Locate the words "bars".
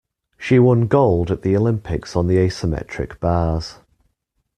3.19-3.75